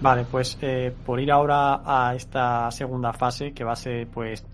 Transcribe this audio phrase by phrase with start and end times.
[0.00, 4.46] Vale, pues eh, por ir ahora a esta segunda fase, que va a ser pues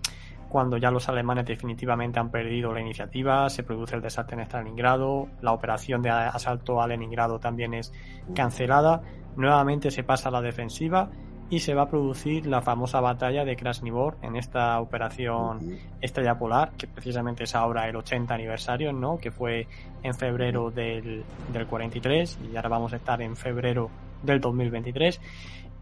[0.49, 5.27] cuando ya los alemanes definitivamente han perdido la iniciativa, se produce el desastre en Stalingrado,
[5.41, 7.91] la operación de asalto a Leningrado también es
[8.33, 9.01] cancelada,
[9.35, 11.09] nuevamente se pasa a la defensiva
[11.49, 16.71] y se va a producir la famosa batalla de Krasnivor en esta operación Estrella Polar,
[16.71, 19.17] que precisamente es ahora el 80 aniversario, ¿no?
[19.17, 19.67] Que fue
[20.01, 21.23] en febrero del,
[21.53, 23.89] del 43 y ahora vamos a estar en febrero
[24.25, 25.21] del 2023.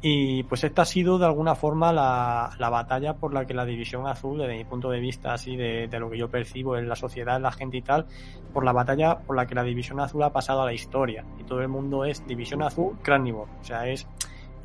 [0.06, 3.64] Y pues esta ha sido de alguna forma la, la, batalla por la que la
[3.64, 6.90] División Azul, desde mi punto de vista así de, de, lo que yo percibo en
[6.90, 8.06] la sociedad, en la gente y tal,
[8.54, 11.24] por la batalla por la que la División Azul ha pasado a la historia.
[11.40, 13.48] Y todo el mundo es División Azul, Krasnivor.
[13.62, 14.06] O sea, es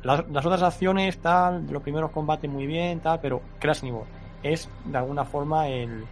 [0.03, 4.07] las, las, otras acciones, tal, los primeros combates muy bien, tal, pero Krasnivor
[4.43, 6.03] es de alguna forma el,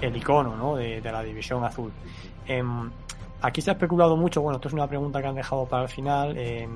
[0.00, 0.76] el icono ¿no?
[0.76, 1.92] de, de la división azul.
[2.46, 2.62] Eh,
[3.42, 5.88] aquí se ha especulado mucho, bueno, esto es una pregunta que han dejado para el
[5.88, 6.70] final, en,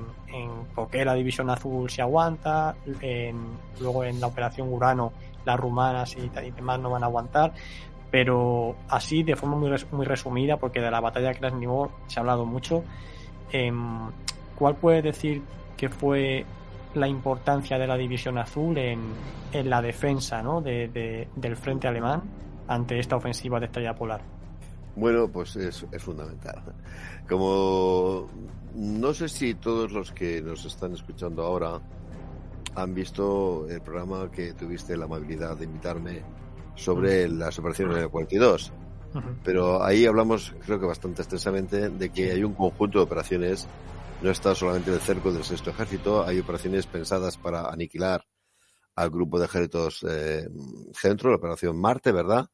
[0.75, 3.37] por qué la división azul se aguanta, en,
[3.79, 5.11] luego en la operación Urano
[5.45, 7.53] las rumanas y, demás no van a aguantar,
[8.09, 12.21] pero así de forma muy, muy resumida, porque de la batalla de Krasnivor se ha
[12.21, 12.83] hablado mucho,
[13.51, 13.71] eh,
[14.57, 15.41] ¿cuál puede decir
[15.75, 16.45] que fue
[16.93, 18.99] la importancia de la división azul en,
[19.53, 20.61] en la defensa ¿no?
[20.61, 22.21] de, del frente alemán
[22.67, 24.21] ante esta ofensiva de estrella polar.
[25.01, 26.61] Bueno, pues es, es, fundamental.
[27.27, 28.29] Como
[28.75, 31.81] no sé si todos los que nos están escuchando ahora
[32.75, 36.21] han visto el programa que tuviste la amabilidad de invitarme
[36.75, 38.71] sobre las operaciones del 42.
[39.15, 39.35] Uh -huh.
[39.43, 43.67] Pero ahí hablamos, creo que bastante extensamente, de que hay un conjunto de operaciones
[44.21, 48.23] no está solamente el cerco del sexto ejército, hay operaciones pensadas para aniquilar
[48.95, 50.47] al grupo de ejércitos eh,
[50.93, 52.51] centro, la operación Marte, ¿verdad?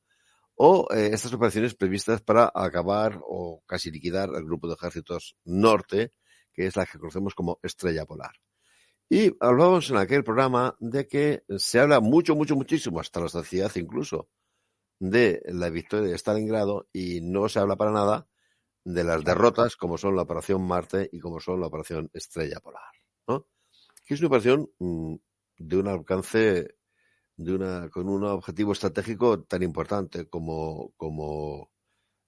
[0.59, 6.13] O eh, estas operaciones previstas para acabar o casi liquidar el grupo de ejércitos norte,
[6.52, 8.33] que es la que conocemos como estrella polar.
[9.09, 13.72] Y hablábamos en aquel programa de que se habla mucho, mucho, muchísimo, hasta la saciedad
[13.75, 14.30] incluso,
[15.00, 18.28] de la victoria de Stalingrado y no se habla para nada
[18.84, 22.91] de las derrotas, como son la Operación Marte y como son la Operación Estrella Polar,
[23.28, 23.47] ¿no?
[24.06, 25.16] Que es una operación mmm,
[25.57, 26.77] de un alcance,
[27.38, 31.72] de una, con un objetivo estratégico tan importante como, como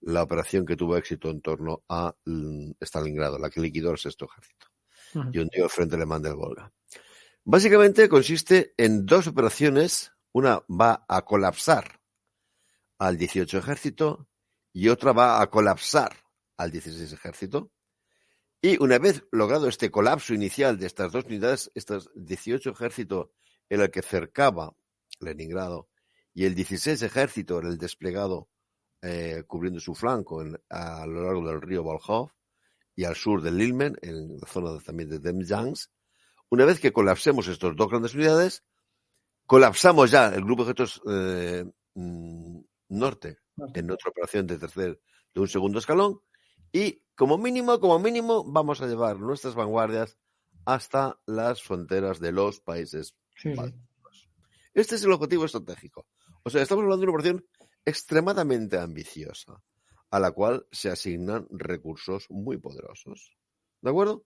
[0.01, 2.15] la operación que tuvo éxito en torno a
[2.79, 4.67] Stalingrado, la que liquidó el sexto ejército
[5.15, 5.31] uh -huh.
[5.33, 6.71] y hundió el frente alemán del Volga.
[7.43, 11.99] Básicamente consiste en dos operaciones, una va a colapsar
[12.99, 14.27] al 18 ejército
[14.71, 16.15] y otra va a colapsar
[16.57, 17.71] al 16 ejército.
[18.61, 23.31] Y una vez logrado este colapso inicial de estas dos unidades, estos 18 ejército
[23.69, 24.75] era el que cercaba
[25.19, 25.89] Leningrado
[26.33, 28.49] y el 16 ejército era el desplegado
[29.01, 32.31] eh, cubriendo su flanco en, a lo largo del río Volkhov
[32.95, 35.89] y al sur del Lilmen, en la zona de, también de Demjansk.
[36.49, 38.63] Una vez que colapsemos estos dos grandes unidades,
[39.45, 40.73] colapsamos ya el grupo de
[41.09, 42.59] eh, mm,
[42.89, 43.39] norte
[43.73, 44.99] en otra operación de tercer,
[45.33, 46.19] de un segundo escalón,
[46.71, 50.17] y como mínimo, como mínimo, vamos a llevar nuestras vanguardias
[50.65, 53.53] hasta las fronteras de los países sí.
[54.73, 56.07] Este es el objetivo estratégico.
[56.43, 57.45] O sea, estamos hablando de una operación
[57.85, 59.61] extremadamente ambiciosa,
[60.11, 63.37] a la cual se asignan recursos muy poderosos.
[63.81, 64.25] ¿De acuerdo?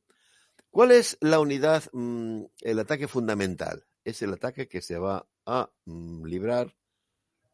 [0.70, 3.86] ¿Cuál es la unidad, mmm, el ataque fundamental?
[4.04, 6.76] Es el ataque que se va a mmm, librar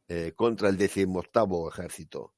[0.07, 2.33] eh, contra el decimoctavo ejército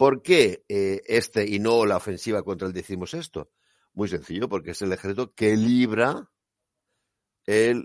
[0.00, 3.50] ¿Por qué eh, este y no la ofensiva contra el decimosexto?
[3.92, 6.30] Muy sencillo, porque es el ejército que libra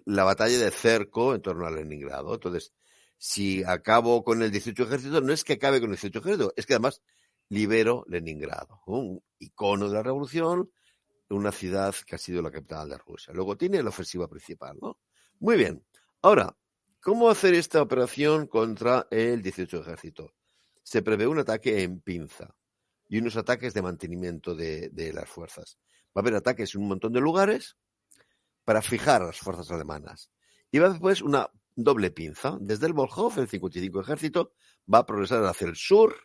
[0.06, 2.34] la batalla de cerco en torno a Leningrado.
[2.34, 2.74] Entonces,
[3.18, 6.66] si acabo con el 18 ejército, no es que acabe con el 18 ejército, es
[6.66, 7.02] que además
[7.50, 10.72] libero Leningrado, un icono de la revolución,
[11.30, 13.34] una ciudad que ha sido la capital de Rusia.
[13.34, 15.00] Luego tiene la ofensiva principal, ¿no?
[15.40, 15.84] Muy bien.
[16.22, 16.56] Ahora,
[17.02, 20.34] ¿cómo hacer esta operación contra el 18 ejército?
[20.86, 22.56] se prevé un ataque en pinza
[23.10, 25.80] y unos ataques de mantenimiento de, las fuerzas.
[26.16, 27.76] Va a haber ataques en un montón de lugares
[28.66, 30.30] para fijar las fuerzas alemanas.
[30.72, 32.58] Y va después una doble pinza.
[32.60, 34.54] Desde el Volkhov, el 55 ejército
[34.92, 36.16] va a progresar hacia el sur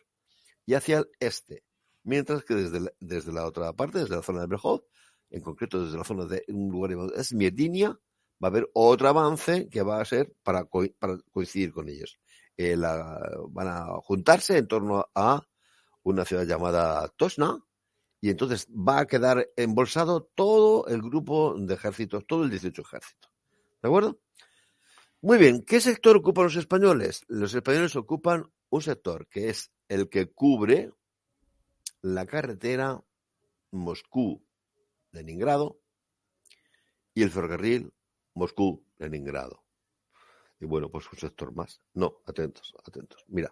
[0.65, 1.63] y hacia el este.
[2.03, 4.83] Mientras que desde la, otra parte, desde la zona de Brejov,
[5.29, 7.89] en concreto desde la zona de un lugar llamado Smiedinia,
[8.43, 12.19] va a haber otro avance que va a ser para, co para coincidir con ellos
[12.57, 15.41] eh, la, van a juntarse en torno a
[16.03, 17.57] una ciudad llamada Tosna
[18.21, 23.29] y entonces va a quedar embolsado todo el grupo de ejércitos, todo el 18 ejército.
[23.81, 24.19] ¿De acuerdo?
[25.21, 27.25] Muy bien, ¿qué sector ocupan los españoles?
[27.27, 30.91] Los españoles ocupan un sector que es el que cubre
[32.01, 33.03] la carretera
[33.71, 35.79] Moscú-Leningrado
[37.13, 37.91] y el ferrocarril
[38.35, 39.63] Moscú-Leningrado.
[40.59, 41.81] Y bueno, pues un sector más.
[41.93, 43.25] No, atentos, atentos.
[43.27, 43.51] Mira,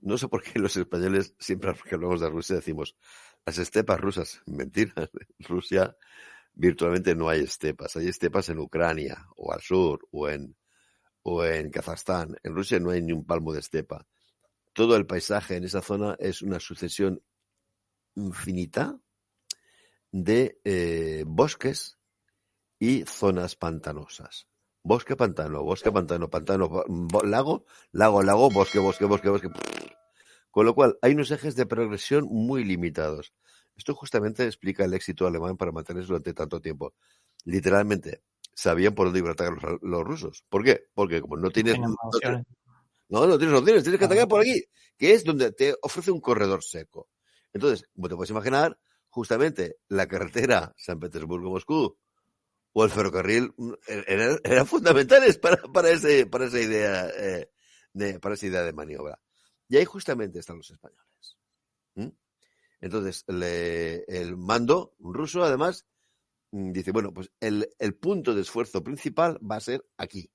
[0.00, 2.96] no sé por qué los españoles, siempre que hablamos de Rusia, decimos
[3.44, 4.42] las estepas rusas.
[4.46, 5.96] Mentira, en Rusia
[6.54, 7.96] virtualmente no hay estepas.
[7.96, 10.56] Hay estepas en Ucrania, o al sur, o en,
[11.22, 12.36] o en Kazajstán.
[12.42, 14.06] En Rusia no hay ni un palmo de estepa.
[14.72, 17.22] Todo el paisaje en esa zona es una sucesión
[18.14, 18.98] infinita
[20.10, 21.98] de eh, bosques
[22.78, 24.48] y zonas pantanosas.
[24.82, 26.84] Bosque, pantano, bosque, pantano, pantano,
[27.24, 29.48] lago, lago, lago, bosque, bosque, bosque, bosque.
[30.52, 33.32] Con lo cual, hay unos ejes de progresión muy limitados.
[33.74, 36.92] Esto justamente explica el éxito alemán para mantenerse durante tanto tiempo.
[37.46, 38.22] Literalmente,
[38.52, 40.44] sabían por dónde iban a atacar los, rusos.
[40.50, 40.84] ¿Por qué?
[40.92, 41.78] Porque como no tienes...
[43.08, 44.62] No, no tienes opciones, tienes que atacar por aquí,
[44.98, 47.08] que es donde te ofrece un corredor seco.
[47.54, 48.78] Entonces, como te puedes imaginar,
[49.08, 51.96] justamente la carretera San Petersburgo-Moscú
[52.74, 53.72] o el ferrocarril mm,
[54.06, 57.50] eran, eran fundamentales para, para, ese, para, esa idea, eh,
[57.94, 59.18] de, para esa idea de maniobra.
[59.72, 61.38] Y ahí justamente están los españoles.
[62.78, 65.86] Entonces, el mando ruso, además,
[66.50, 70.30] mm, dice, bueno, pues el, punto de esfuerzo principal va a ser aquí.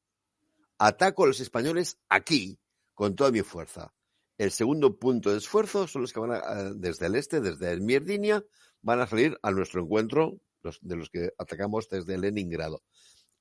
[0.80, 2.60] Ataco a los españoles aquí,
[2.96, 3.94] con toda mi fuerza.
[4.40, 7.82] El segundo punto de esfuerzo son los que van a, desde el este, desde el
[7.82, 8.44] Mierdinia,
[8.82, 10.40] van a salir a nuestro encuentro
[10.82, 12.82] de los que atacamos desde Leningrado.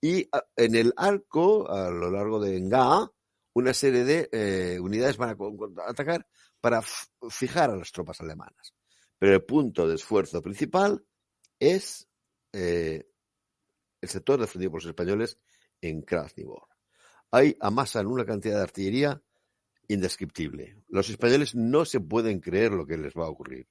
[0.02, 3.10] Y en el arco, a lo largo de Nga,
[3.56, 6.26] una serie de eh, unidades van a atacar
[6.60, 6.82] para
[7.30, 8.74] fijar a las tropas alemanas.
[9.18, 11.02] Pero el punto de esfuerzo principal
[11.58, 12.06] es
[12.52, 13.08] eh,
[14.02, 15.38] el sector defendido por los españoles
[15.80, 16.68] en Krasnivor.
[17.30, 19.22] Ahí amasan una cantidad de artillería
[19.88, 20.76] indescriptible.
[20.88, 23.66] Los españoles no se pueden creer lo que les va a ocurrir.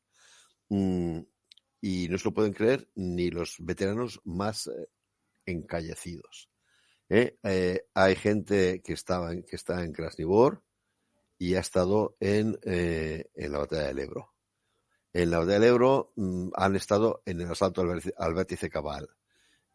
[0.69, 1.19] Mm,
[1.81, 4.87] y no se lo pueden creer ni los veteranos más eh,
[5.45, 6.49] encallecidos.
[7.09, 7.37] ¿Eh?
[7.43, 10.63] Eh, hay gente que, estaba en, que está en Krasnivor
[11.37, 14.33] y ha estado en, en la batalla del Ebro.
[15.13, 19.09] En la batalla del Ebro mm, han estado en el asalto al, vértice cabal.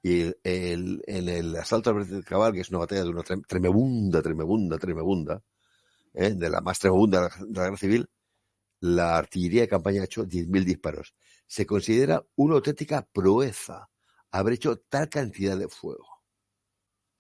[0.02, 4.22] Y el, en el asalto al vértice cabal, que es una batalla de una tremebunda,
[4.22, 5.42] tremebunda, tremebunda,
[6.12, 8.10] de la más tremebunda de la guerra civil,
[8.80, 11.14] la artillería de campaña ha hecho 10.000 disparos.
[11.46, 13.90] Se considera una auténtica proeza
[14.30, 16.09] haber hecho tal cantidad de fuego.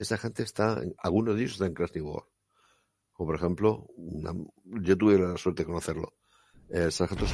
[0.00, 2.26] Esa gente está, algunos de ellos están en Krasnivor.
[3.12, 3.86] Como por ejemplo,
[4.64, 6.14] yo tuve la suerte de conocerlo,
[6.70, 7.26] el sargento.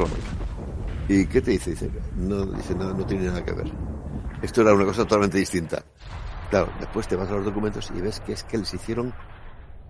[1.09, 1.71] ¿Y qué te dice?
[1.71, 3.73] Dice, no, dice nada, no tiene nada que ver.
[4.43, 5.85] Esto era una cosa totalmente distinta.
[6.51, 9.15] Claro, después te vas a los documentos y ves que es que les hicieron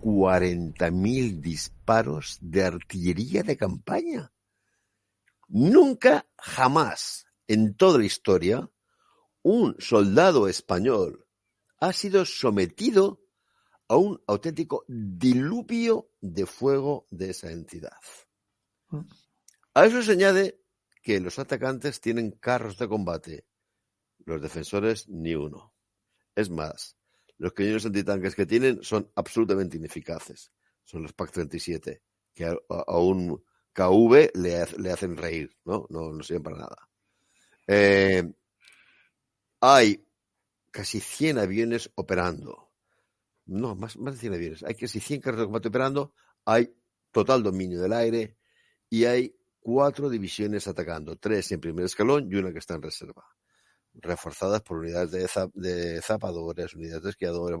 [0.03, 4.31] 40.000 disparos de artillería de campaña.
[5.47, 8.69] Nunca, jamás, en toda la historia,
[9.41, 11.26] un soldado español
[11.79, 13.23] ha sido sometido
[13.87, 17.97] a un auténtico diluvio de fuego de esa entidad.
[18.89, 19.01] Mm.
[19.73, 20.59] A eso se añade
[21.01, 23.45] que los atacantes tienen carros de combate,
[24.25, 25.73] los defensores ni uno.
[26.35, 26.97] Es más,
[27.37, 30.51] los cañones antitanques que tienen son absolutamente ineficaces.
[30.83, 32.01] Son los PAC-37,
[32.33, 33.43] que a, un
[33.73, 35.85] KV le, le, hacen reír, ¿no?
[35.89, 36.89] No, no sirven para nada.
[37.67, 38.23] Eh,
[39.59, 40.06] hay
[40.77, 42.69] casi 100 aviones operando.
[43.47, 44.63] No, más, más de 100 aviones.
[44.63, 46.13] Hay casi 100 carros de combate operando.
[46.45, 46.71] Hay
[47.11, 48.37] total dominio del aire
[48.87, 53.25] y hay cuatro divisiones atacando, tres en primer escalón y una que está en reserva
[53.95, 55.09] reforzadas por unidades
[55.55, 57.59] de, zapadores, unidades de esquiadores,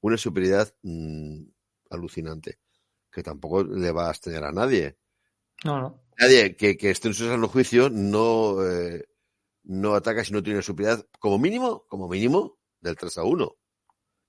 [0.00, 1.42] una superioridad mm,
[1.90, 2.60] alucinante,
[3.10, 4.96] que tampoco le va a extender a nadie.
[5.64, 6.04] No, no.
[6.16, 9.04] Nadie que, que esté en su sano juicio no, eh,
[9.64, 13.56] no ataca si no tiene superioridad, como mínimo, como mínimo, del 3 a 1.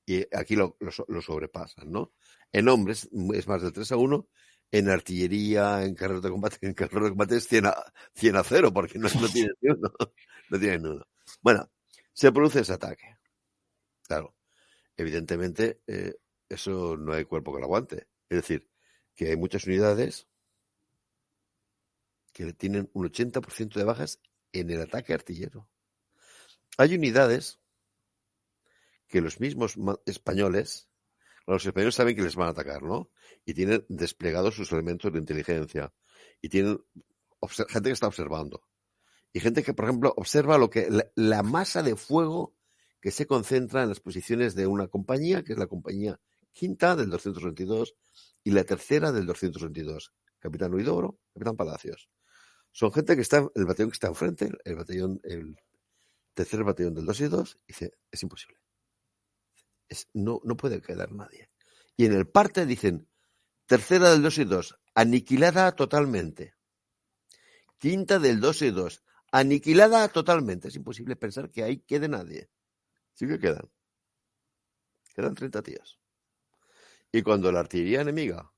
[0.07, 2.13] Y aquí lo, lo, sobrepasan, ¿no?
[2.51, 4.27] En hombres es más del 3 a 1
[4.71, 7.75] en artillería, en carros de combate, en carros de combate es 100 a,
[8.13, 9.91] 100 a 0, porque no, no tiene ni uno.
[10.47, 11.07] No tiene ni uno.
[11.41, 11.71] Bueno,
[12.13, 13.17] se produce ese ataque.
[14.03, 14.35] Claro,
[14.95, 16.13] evidentemente eh,
[16.47, 18.07] eso no hay cuerpo que lo aguante.
[18.29, 18.69] Es decir,
[19.15, 20.27] que hay muchas unidades
[22.31, 24.19] que tienen un 80% de bajas
[24.59, 25.69] en el ataque artillero.
[26.77, 27.59] Hay unidades
[29.07, 30.89] que los mismos españoles
[31.47, 33.11] los españoles saben que les van a atacar, ¿no?
[33.45, 35.93] Y tienen desplegados sus elementos de inteligencia.
[36.41, 36.79] Y tienen
[37.69, 38.63] gente que está observando.
[39.31, 42.55] Y gente que, por ejemplo, observa lo que la, masa de fuego
[42.99, 46.19] que se concentra en las posiciones de una compañía, que es la compañía
[46.51, 47.95] quinta del 222
[48.43, 50.13] y la tercera del 222.
[50.39, 52.09] Capitán Huidobro, Capitán Palacios.
[52.75, 55.55] Son gente que está, el batallón que está enfrente, el batallón, el
[56.33, 58.59] tercer batallón del 2 y 2, dice, es imposible.
[60.13, 61.49] No, no puede quedar nadie.
[61.95, 63.07] Y en el parte dicen,
[63.65, 66.55] tercera del 2 y 2, aniquilada totalmente.
[67.77, 70.67] Quinta del 2 y 2, aniquilada totalmente.
[70.67, 72.49] Es imposible pensar que ahí quede nadie.
[73.13, 73.71] Sí que quedan.
[75.15, 75.97] Quedan 30 tíos.
[77.09, 78.51] Y cuando la artillería enemiga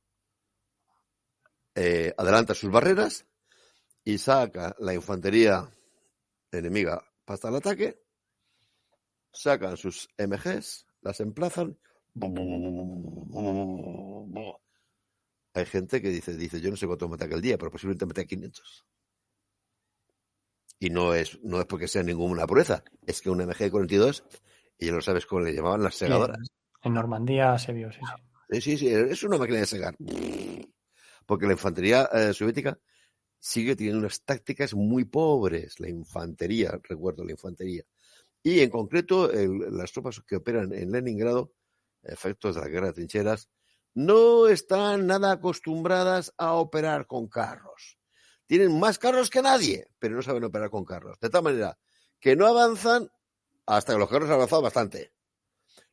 [1.76, 3.28] eh, adelanta sus barreras
[4.08, 5.70] y saca la infantería
[6.50, 8.02] enemiga para el ataque,
[9.34, 11.78] sacan sus MGs, las emplazan.
[15.54, 18.26] Hay gente que dice, dice, yo no sé cuánto mata aquel día, pero posiblemente mete
[18.26, 18.86] 500.
[20.80, 24.24] Y no es, no es porque sea ninguna pureza, es que un MG 42,
[24.80, 26.38] y ya lo sabes cómo le llamaban las segadoras.
[26.82, 28.62] En Normandía se vio, sí, sí.
[28.62, 29.98] Sí, sí, es una máquina de segar
[31.28, 32.80] porque la infantería eh, soviética
[33.40, 37.84] sigue teniendo unas tácticas muy pobres, la infantería, recuerdo la infantería.
[38.44, 39.30] Y en concreto,
[39.72, 41.54] las tropas que operan en Leningrado,
[42.04, 43.50] efectos de la guerra de trincheras,
[43.94, 47.98] no están nada acostumbradas a operar con carros.
[48.46, 51.20] Tienen más carros que nadie, pero no saben operar con carros.
[51.20, 51.78] De tal manera
[52.20, 53.12] que no avanzan
[53.66, 55.12] hasta que los carros han avanzado bastante.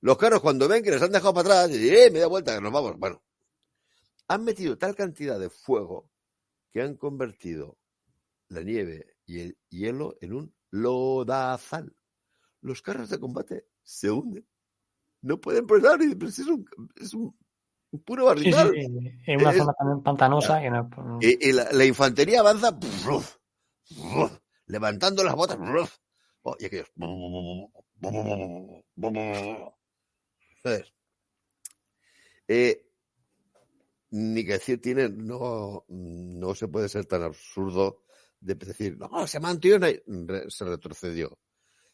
[0.01, 2.55] Los carros cuando ven que les han dejado para atrás, dicen, eh, me da vuelta,
[2.55, 2.99] que nos vamos.
[2.99, 3.23] Bueno,
[4.29, 6.11] han metido tal cantidad de fuego
[6.75, 7.79] que han convertido
[8.49, 11.95] la nieve y el hielo en un lodazal.
[12.63, 14.45] Los carros de combate se hunden.
[15.23, 16.67] No pueden pasar, es un,
[16.97, 17.33] es un
[18.05, 18.75] puro barrizal.
[18.75, 20.61] en una zona también pantanosa.
[21.21, 22.77] Y, la, infantería avanza
[24.67, 25.57] levantando las botas.
[26.43, 26.91] Oh, y aquellos.
[32.49, 32.84] Eh,
[34.15, 38.03] ni que decir tiene, no, no se puede ser tan absurdo
[38.39, 40.05] de decir, no, se mantiene,
[40.49, 41.37] se retrocedió.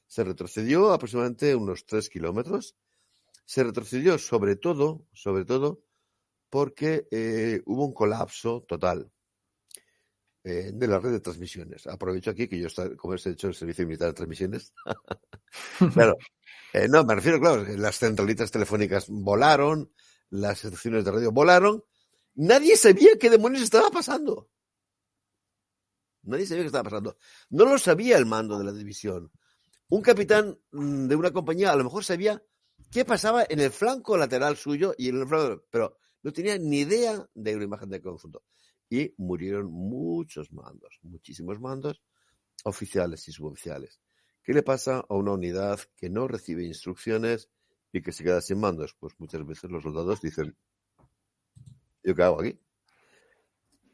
[0.06, 2.76] Se retrocedió aproximadamente unos tres kilómetros.
[3.46, 5.82] Se retrocedió sobre todo, sobre todo,
[6.50, 9.10] porque eh, hubo un colapso total
[10.44, 11.86] eh, de la red de transmisiones.
[11.86, 14.74] Aprovecho aquí que yo, está, como he hecho el servicio militar de transmisiones.
[15.94, 16.18] claro,
[16.74, 19.90] eh, no, me refiero, claro, las centralitas telefónicas volaron,
[20.28, 21.82] las estaciones de radio volaron,
[22.34, 24.50] Nadie sabía qué demonios estaba pasando.
[26.22, 27.16] Nadie sabía qué estaba pasando.
[27.50, 29.30] No lo sabía el mando de la división.
[29.88, 32.42] Un capitán mm, de una compañía a lo mejor sabía
[32.90, 36.80] qué pasaba en el flanco lateral suyo y en el flanco, pero no tenía ni
[36.80, 38.44] idea de la imagen del conjunto.
[38.88, 42.02] Y murieron muchos mandos, muchísimos mandos
[42.64, 44.00] oficiales y suboficiales.
[44.42, 47.48] ¿Qué le pasa a una unidad que no recibe instrucciones
[47.92, 48.96] y que se queda sin mandos?
[48.98, 50.56] Pues muchas veces los soldados dicen,
[52.02, 52.58] ¿Yo qué hago aquí?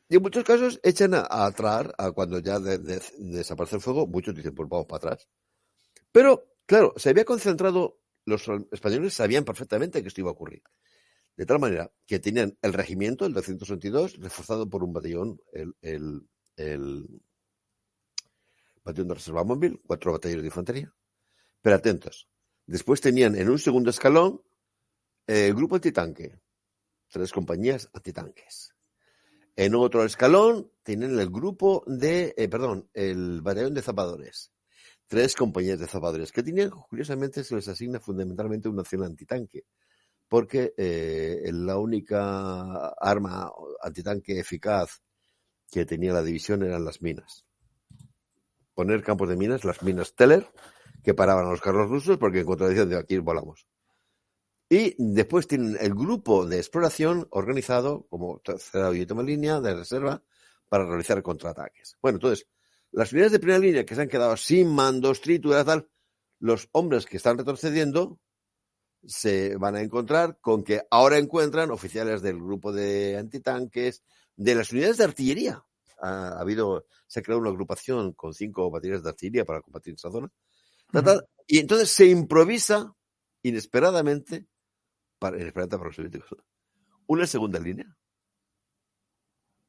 [0.08, 4.54] Y en muchos casos echan a, atrás, a cuando ya desaparece el fuego, muchos dicen,
[4.54, 5.28] pues vamos para atrás.
[6.12, 10.62] Pero, claro, se había concentrado, los españoles sabían perfectamente que esto iba a ocurrir.
[11.36, 15.74] De tal manera que tenían el regimiento, el 222, reforzado por un batallón, el,
[16.56, 17.20] el,
[18.82, 20.94] batallón de reserva móvil, cuatro batallones de infantería.
[21.60, 22.28] Pero atentos.
[22.64, 24.40] Después tenían en un segundo escalón
[25.26, 26.38] el grupo antitanque,
[27.08, 28.74] tres compañías antitanques.
[29.56, 34.52] En otro escalón tienen el grupo de, eh, perdón, el batallón de zapadores.
[35.06, 39.64] Tres compañías de zapadores que tenían, curiosamente, se les asigna fundamentalmente una acción antitanque,
[40.28, 45.00] porque eh, la única arma antitanque eficaz
[45.70, 47.46] que tenía la división eran las minas.
[48.74, 50.46] Poner campos de minas, las minas Teller,
[51.02, 53.66] que paraban a los carros rusos porque en contradicción de aquí volamos.
[54.68, 60.22] Y después tienen el grupo de exploración organizado como tercera y última línea de reserva
[60.68, 61.96] para realizar contraataques.
[62.02, 62.48] Bueno, entonces,
[62.90, 65.88] las unidades de primera línea que se han quedado sin mandos, trituras, tal,
[66.40, 68.18] los hombres que están retrocediendo
[69.04, 74.02] se van a encontrar con que ahora encuentran oficiales del grupo de antitanques,
[74.34, 75.64] de las unidades de artillería.
[76.00, 80.10] Ha, habido, se ha creado una agrupación con cinco baterías de artillería para combatir esa
[80.10, 80.28] zona.
[81.46, 82.92] Y entonces se improvisa
[83.42, 84.46] inesperadamente
[85.18, 86.36] para, en para los soviéticos.
[87.06, 87.96] Una segunda línea.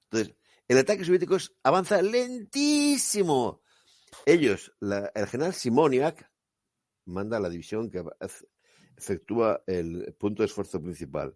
[0.09, 0.35] Entonces,
[0.67, 3.61] el ataque soviético avanza lentísimo.
[4.25, 6.29] Ellos, el general Simoniak,
[7.05, 8.03] manda la división que
[8.97, 11.35] efectúa el punto de esfuerzo principal.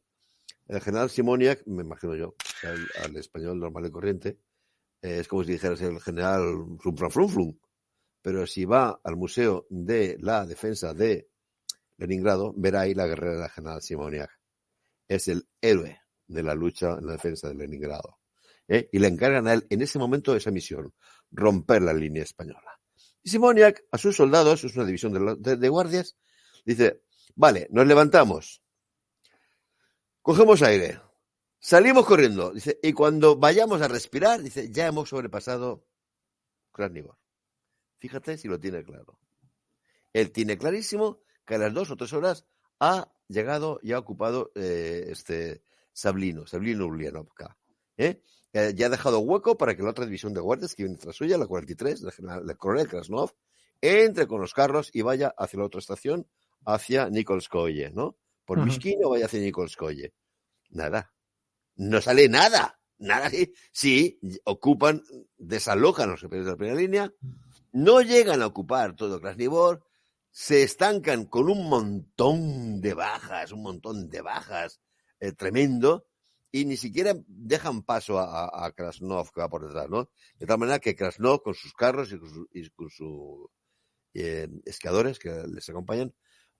[0.68, 2.36] El general Simoniak, me imagino yo,
[3.04, 4.40] al, español normal y corriente,
[5.02, 6.78] es como si dijeras el general
[8.22, 11.31] Pero si va al Museo de la Defensa de
[12.02, 14.32] Leningrado, verá ahí la guerrera general Simoniak.
[15.08, 18.18] Es el héroe de la lucha en la defensa de Leningrado.
[18.68, 18.90] ¿eh?
[18.92, 20.96] Y le encargan a él en ese momento esa misión,
[21.30, 22.80] romper la línea española.
[23.22, 26.18] Y Simoniak a sus soldados, es una división de, de, guardias,
[26.66, 27.04] dice,
[27.36, 28.64] vale, nos levantamos,
[30.24, 31.00] cogemos aire,
[31.60, 35.86] salimos corriendo, dice, y cuando vayamos a respirar, dice, ya hemos sobrepasado
[36.72, 37.18] Krasnivor.
[38.00, 39.20] Fíjate si lo tiene claro.
[40.14, 42.46] Él tiene clarísimo que a las dos o tres horas
[42.80, 47.58] ha llegado y ha ocupado eh, este Sablino, Sablino Ulyanovka.
[47.98, 48.22] ¿eh?
[48.54, 51.38] Ya ha dejado hueco para que la otra división de guardias que viene tras suya,
[51.38, 53.32] la 43, el, general, el coronel Krasnov,
[53.80, 56.28] entre con los carros y vaya hacia la otra estación,
[56.66, 58.18] hacia Nikolskoye, ¿no?
[58.46, 58.66] Por uh -huh.
[58.66, 60.14] Mishkino vaya hacia Nikolskoye.
[60.70, 61.14] Nada.
[61.76, 62.80] No sale nada.
[62.98, 63.30] Nada.
[63.30, 65.02] Sí, sí ocupan,
[65.38, 67.14] desalojan los superiores de la primera línea,
[67.72, 69.84] no llegan a ocupar todo Krasnivor,
[70.32, 74.80] se estancan con un montón de bajas, un montón de bajas,
[75.20, 76.08] eh, tremendo,
[76.52, 80.10] y ni siquiera dejan paso a, Krasnov que va por detrás, ¿no?
[80.38, 82.30] De tal manera que Krasnov con sus carros y con
[82.90, 83.50] sus su,
[84.14, 86.14] eh, esquiadores que les acompañan,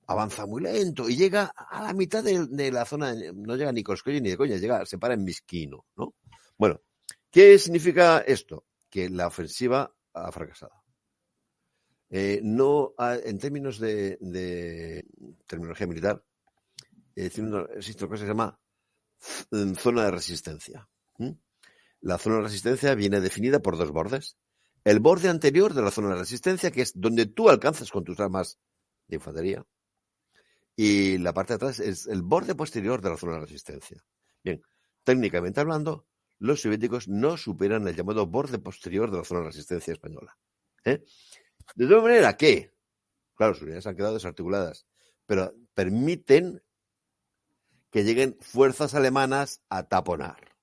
[0.08, 3.84] avanza muy lento y llega a la mitad de, de la zona, no llega ni
[3.84, 6.16] Koskoye ni de coña, llega, se para en Misquino, ¿no?
[6.58, 6.82] Bueno,
[7.30, 8.66] ¿qué significa esto?
[8.90, 10.81] Que la ofensiva ha fracasado.
[12.14, 15.06] Eh, no, en términos de,
[15.48, 16.24] terminología militar,
[17.16, 17.42] eh, existe
[18.04, 18.60] una cosa que se llama
[19.78, 20.90] zona de resistencia.
[21.18, 21.32] ¿Mm?
[22.02, 24.36] La zona de resistencia viene definida por dos bordes.
[24.84, 28.20] El borde anterior de la zona de resistencia, que es donde tú alcanzas con tus
[28.20, 28.60] armas
[29.08, 29.66] de infantería,
[30.76, 34.04] y la parte de atrás es el borde posterior de la zona de resistencia.
[34.44, 34.62] Bien,
[35.04, 36.08] técnicamente hablando,
[36.40, 40.36] los soviéticos no superan el llamado borde posterior de la zona de resistencia española.
[40.84, 41.04] ¿eh?
[41.76, 42.72] De todas manera que,
[43.36, 44.86] claro, sus unidades han quedado desarticuladas,
[45.26, 46.62] pero permiten
[47.90, 50.56] que lleguen fuerzas alemanas a taponar.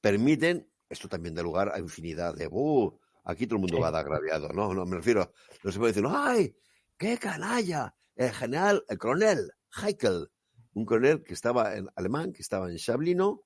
[0.00, 3.82] Permiten, esto también da lugar a infinidad de, uh, aquí todo el mundo sí.
[3.82, 4.72] va de agraviado, ¿no?
[4.72, 6.56] No me refiero, no se puede decir, ¡ay,
[6.96, 7.94] qué canalla!
[8.14, 10.30] El general, el coronel Heikel,
[10.72, 13.42] un coronel que estaba en alemán, que estaba en Chablino,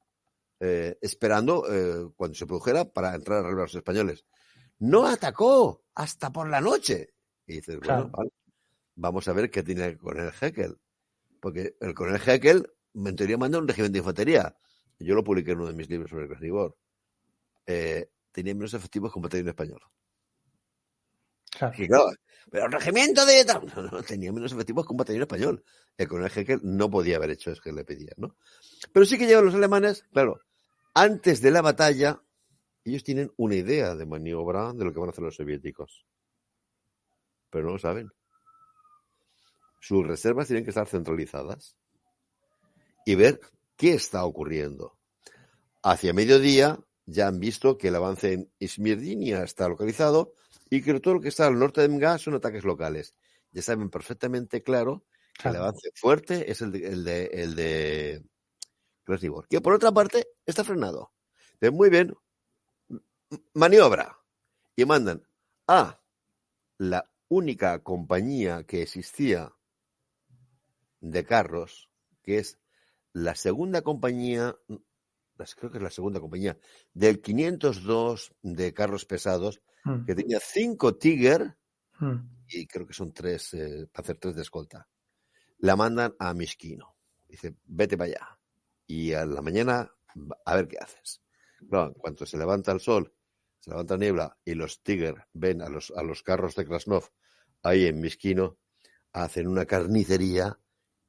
[0.60, 4.26] eh, esperando eh, cuando se produjera para entrar a arreglar a los españoles.
[4.80, 7.14] No atacó hasta por la noche.
[7.46, 8.02] Y dices, claro.
[8.02, 8.30] bueno, vale,
[8.96, 10.76] vamos a ver qué tiene el coronel Heikel
[11.40, 14.56] porque el coronel Heckel en teoría manda un regimiento de infantería.
[14.98, 16.76] Yo lo publiqué en uno de mis libros sobre el Krasnivor.
[17.66, 19.80] Eh, tenía menos efectivos que un batallón español.
[21.58, 22.12] Claro,
[22.50, 23.44] pero el regimiento de...
[23.76, 25.64] No, no, tenía menos efectivos que un batallón español.
[25.96, 28.36] El coronel Heckel no podía haber hecho eso que le pedían, ¿no?
[28.92, 30.40] Pero sí que llegan los alemanes, claro,
[30.94, 32.22] antes de la batalla,
[32.84, 36.06] ellos tienen una idea de maniobra de lo que van a hacer los soviéticos.
[37.50, 38.10] Pero no lo saben
[39.80, 41.76] sus reservas tienen que estar centralizadas
[43.04, 43.40] y ver
[43.76, 44.98] qué está ocurriendo.
[45.82, 50.34] Hacia mediodía ya han visto que el avance en Ismirdinia está localizado
[50.68, 53.14] y que todo lo que está al norte de Mga son ataques locales.
[53.52, 55.56] Ya saben perfectamente claro que claro.
[55.56, 58.24] el avance fuerte es el de, el de, el de
[59.48, 61.12] que por otra parte está frenado.
[61.60, 62.14] De muy bien,
[63.54, 64.18] maniobra.
[64.76, 65.26] Y mandan
[65.66, 66.00] a
[66.78, 69.52] la única compañía que existía
[71.00, 71.90] de carros,
[72.22, 72.58] que es
[73.12, 74.56] la segunda compañía,
[75.56, 76.58] creo que es la segunda compañía,
[76.92, 80.04] del 502 de carros pesados, mm.
[80.04, 81.56] que tenía cinco Tiger,
[81.98, 82.16] mm.
[82.48, 84.88] y creo que son tres, eh, para hacer tres de escolta.
[85.58, 86.96] La mandan a Mishkino.
[87.28, 88.38] Dice, vete para allá.
[88.86, 89.92] Y a la mañana,
[90.44, 91.22] a ver qué haces.
[91.68, 93.12] Claro, en cuanto se levanta el sol,
[93.60, 97.10] se levanta niebla y los Tiger ven a los, a los carros de Krasnov
[97.62, 98.58] ahí en Mishkino,
[99.12, 100.58] hacen una carnicería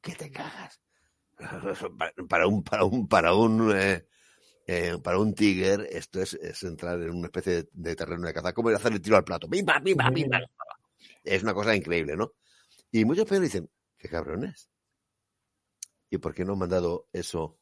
[0.02, 0.82] que te cagas.
[2.30, 4.06] Para un, para un, para un, eh,
[4.68, 8.54] eh, para un tiger, esto es, es, entrar en una especie de, terreno de caza,
[8.54, 9.48] como hacer el tiro al plato.
[11.24, 12.34] Es una cosa increíble, ¿no?
[12.92, 14.70] Y muchos españoles dicen, qué cabrones.
[16.12, 17.60] ¿Y por qué no han mandado eso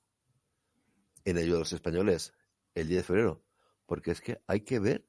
[1.24, 2.34] en ayuda a los españoles
[2.74, 3.44] el 10 de febrero?
[3.90, 5.04] Porque es que hay que ver.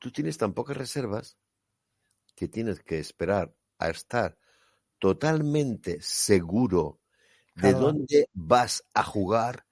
[0.00, 1.38] Tú tienes tan pocas reservas
[2.34, 4.36] que tienes que esperar a estar
[4.98, 7.00] totalmente seguro
[7.54, 7.78] de claro.
[7.78, 9.64] dónde vas a jugar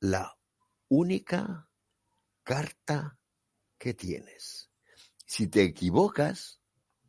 [0.00, 0.38] la
[0.88, 1.68] única
[2.42, 3.18] carta
[3.76, 4.70] que tienes.
[5.26, 6.58] Si te equivocas,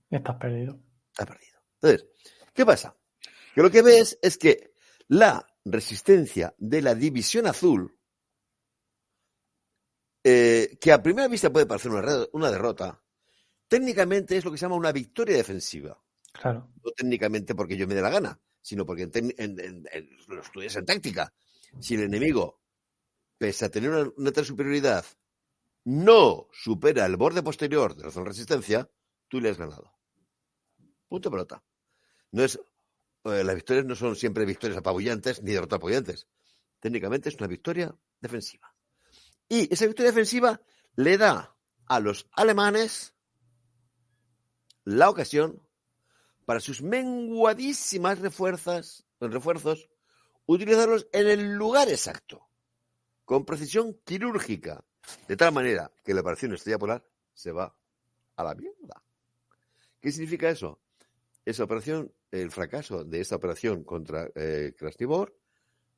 [0.09, 0.77] estás perdido.
[1.07, 1.59] Estás perdido.
[1.75, 2.09] Entonces,
[2.53, 2.97] ¿qué pasa?
[3.55, 4.73] Que lo que ves es que
[5.07, 7.92] la resistencia de la división azul,
[10.23, 13.01] eh, que a primera vista puede parecer una, una derrota,
[13.67, 16.01] técnicamente es lo que se llama una victoria defensiva.
[16.31, 16.71] Claro.
[16.83, 20.41] No técnicamente porque yo me dé la gana, sino porque en, en, en, en lo
[20.41, 21.33] estudias en táctica.
[21.79, 22.61] Si el enemigo,
[23.37, 25.05] pese a tener una, una tal superioridad,
[25.85, 28.89] no supera el borde posterior de la zona de resistencia,
[29.27, 29.93] tú le has ganado.
[31.07, 31.63] Punto pelota.
[32.31, 32.59] No es,
[33.25, 36.27] eh, las victorias no son siempre victorias apabullantes ni derrotas apabullantes.
[36.79, 38.72] Técnicamente es una victoria defensiva.
[39.49, 40.61] Y esa victoria defensiva
[40.95, 41.55] le da
[41.87, 43.13] a los alemanes
[44.83, 45.61] la ocasión
[46.45, 49.89] para sus menguadísimas refuerzas, refuerzos,
[50.45, 52.49] utilizarlos en el lugar exacto,
[53.25, 54.83] con precisión quirúrgica,
[55.27, 57.75] de tal manera que la operación Estrella Polar se va
[58.35, 59.03] a la mierda.
[60.01, 60.81] ¿Qué significa eso?
[61.45, 64.73] Esa operación, el fracaso de esta operación contra eh,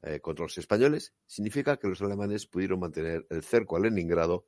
[0.05, 4.45] eh, contra los españoles, significa que los alemanes pudieron mantener el cerco a Leningrado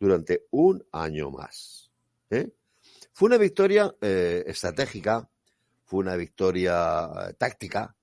[0.00, 1.90] durante un año más.
[2.30, 2.50] ¿eh?
[3.12, 5.28] Fue una victoria eh, estratégica,
[5.84, 7.94] fue una victoria táctica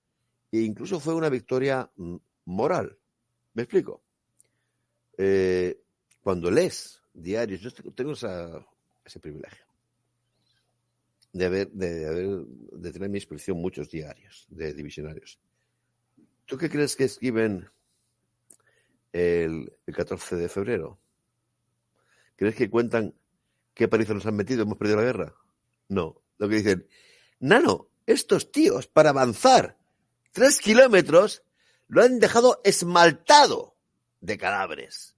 [0.52, 2.98] e incluso fue una victoria mm, moral.
[3.54, 4.04] ¿Me explico?
[6.24, 9.66] cuando lees diarios, yo tengo ese privilegio
[11.32, 15.40] de haber, de, de tener mi disposición muchos diarios de divisionarios.
[16.52, 17.72] ¿Tú qué crees que escriben
[19.14, 21.00] el, el 14 de febrero?
[22.36, 23.16] ¿Crees que cuentan
[23.74, 24.64] qué paliza nos han metido?
[24.64, 25.34] ¿Hemos perdido la guerra?
[25.88, 26.22] No.
[26.40, 26.88] Lo que dicen,
[27.40, 29.78] Nano, estos tíos para avanzar
[30.34, 31.42] tres kilómetros
[31.88, 33.78] lo han dejado esmaltado
[34.20, 35.16] de cadáveres.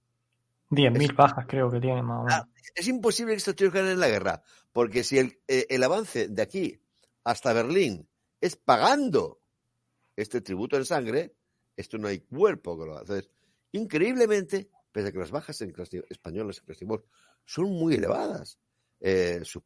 [0.70, 2.42] Diez mil bajas creo que tienen más o menos.
[2.42, 6.28] Ah, es imposible que estos tíos ganen la guerra, porque si el, eh, el avance
[6.28, 6.80] de aquí
[7.24, 8.08] hasta Berlín
[8.40, 9.40] es pagando
[10.16, 11.34] este tributo en sangre,
[11.76, 13.00] esto no hay cuerpo que lo haga.
[13.00, 13.30] Entonces,
[13.72, 15.74] increíblemente, pese a que las bajas en
[16.08, 17.04] españolas en Timor
[17.44, 18.58] son muy elevadas.
[19.00, 19.62] Eh, su,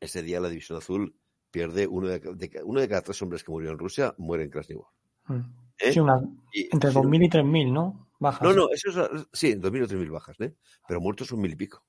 [0.00, 1.16] ese día la División Azul
[1.50, 4.50] pierde uno de, de, uno de cada tres hombres que murió en Rusia muere en
[4.50, 4.88] Krasnivor.
[5.26, 5.40] Mm.
[5.78, 5.92] ¿Eh?
[5.92, 6.20] Sí, una,
[6.52, 8.08] y, entre 2.000 y 3.000, ¿no?
[8.20, 8.42] Bajas.
[8.42, 10.54] No, no, eso es, sí, 2.000 o 3.000 bajas, ¿eh?
[10.86, 11.84] pero muertos son mil y pico.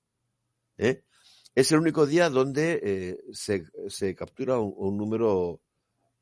[0.78, 1.04] ¿eh?
[1.54, 5.62] Es el único día donde eh, se, se, captura un, un, número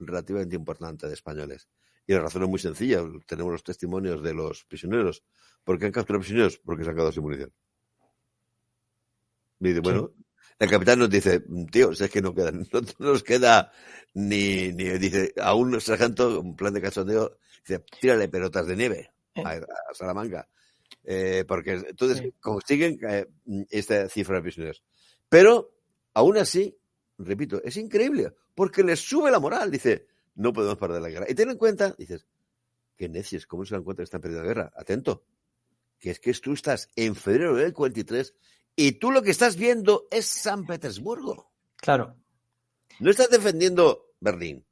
[0.08, 1.68] relativamente importante de españoles.
[2.06, 3.02] Y la razón es muy sencilla.
[3.26, 5.24] Tenemos los testimonios de los prisioneros.
[5.64, 6.60] ¿Por qué han capturado prisioneros?
[6.60, 7.54] Porque se han quedado sin munición.
[9.60, 10.24] Y dice, bueno, sí.
[10.60, 12.66] el capitán nos dice, tío, si es que no, queda, no,
[13.00, 13.72] no nos queda
[14.14, 19.12] ni, ni, dice, a un sargento, un plan de cachondeo, dice, tírale pelotas de nieve
[19.36, 20.48] a, a Salamanca.
[21.06, 22.34] Eh, porque entonces sí.
[22.40, 23.28] consiguen eh,
[23.70, 24.84] esta cifra de prisioneros.
[25.30, 25.74] Pero,
[26.14, 26.78] aún así,
[27.26, 29.72] repito, es increíble, porque les sube la moral.
[29.72, 31.26] Dice, no podemos perder la guerra.
[31.30, 32.26] Y ten en cuenta, dices,
[32.96, 34.74] qué necios, ¿cómo se dan cuenta que están perdiendo la guerra?
[34.76, 35.24] Atento,
[36.00, 38.34] que es que tú estás en febrero del 43
[38.76, 41.52] y tú lo que estás viendo es San Petersburgo.
[41.76, 42.16] Claro.
[43.00, 44.66] No estás defendiendo Berlín,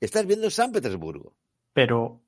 [0.00, 1.36] estás viendo San Petersburgo.
[1.72, 2.22] Pero